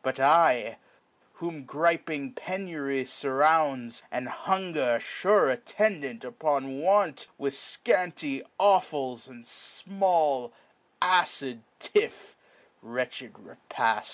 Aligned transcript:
But 0.00 0.20
I, 0.20 0.78
whom 1.42 1.64
griping 1.64 2.34
penury 2.34 3.02
furrounds, 3.02 4.02
And 4.12 4.28
hunger, 4.28 5.00
fure 5.00 5.50
attendant 5.50 6.24
upon 6.24 6.78
want, 6.80 7.26
With 7.36 7.54
fcanty 7.54 8.44
offals, 8.60 9.26
and 9.26 9.44
fmall 9.44 10.52
acid 11.02 11.64
tiff 11.80 12.36
(Wretched 12.80 13.32
repail 13.40 14.04